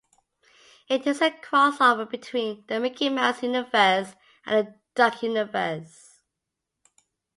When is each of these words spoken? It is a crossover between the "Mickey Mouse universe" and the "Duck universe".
It 0.87 1.05
is 1.05 1.21
a 1.21 1.29
crossover 1.29 2.09
between 2.09 2.63
the 2.67 2.79
"Mickey 2.79 3.07
Mouse 3.09 3.43
universe" 3.43 4.15
and 4.47 4.67
the 4.69 4.75
"Duck 4.95 5.21
universe". 5.21 6.21